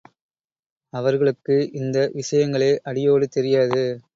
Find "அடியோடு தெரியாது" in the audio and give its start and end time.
2.83-3.83